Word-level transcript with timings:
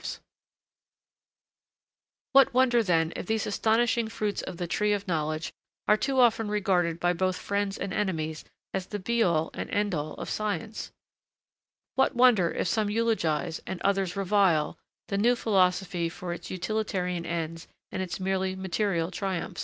[Sidenote: 0.03 0.17
These 2.55 2.57
results 2.57 2.57
often 2.57 2.57
too 2.57 2.57
much 2.57 2.57
regarded;] 2.57 2.57
What 2.57 2.57
wonder, 2.57 2.81
then, 2.83 3.13
if 3.21 3.25
these 3.27 3.45
astonishing 3.47 4.07
fruits 4.07 4.41
of 4.41 4.57
the 4.57 4.65
tree 4.65 4.93
of 4.93 5.07
knowledge 5.07 5.53
are 5.87 5.97
too 5.97 6.19
often 6.19 6.47
regarded 6.49 6.99
by 6.99 7.13
both 7.13 7.35
friends 7.37 7.77
and 7.77 7.93
enemies 7.93 8.43
as 8.73 8.87
the 8.87 8.97
be 8.97 9.21
all 9.21 9.51
and 9.53 9.69
end 9.69 9.93
all 9.93 10.15
of 10.15 10.27
science? 10.31 10.91
What 11.93 12.15
wonder 12.15 12.49
if 12.51 12.67
some 12.67 12.89
eulogise, 12.89 13.61
and 13.67 13.79
others 13.83 14.15
revile, 14.15 14.79
the 15.09 15.19
new 15.19 15.35
philosophy 15.35 16.09
for 16.09 16.33
its 16.33 16.49
utilitarian 16.49 17.27
ends 17.27 17.67
and 17.91 18.01
its 18.01 18.19
merely 18.19 18.55
material 18.55 19.11
triumphs? 19.11 19.59